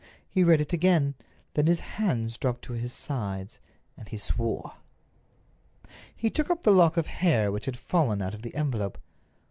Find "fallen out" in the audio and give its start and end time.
7.77-8.33